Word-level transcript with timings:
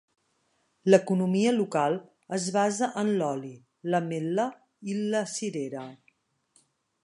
L'economia 0.91 1.51
local 1.57 1.97
es 2.39 2.47
basa 2.57 2.89
en 3.03 3.11
l'oli, 3.19 3.53
l'ametla 3.91 4.49
i 4.95 4.99
la 5.13 5.23
cirera. 5.37 5.89